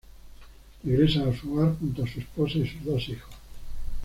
Regresan 0.83 1.29
a 1.29 1.37
su 1.39 1.53
hogar 1.53 1.77
junto 1.77 2.03
a 2.03 2.07
su 2.07 2.21
esposa 2.21 2.57
y 2.57 2.67
sus 2.67 2.83
dos 2.83 3.07
hijos. 3.09 3.35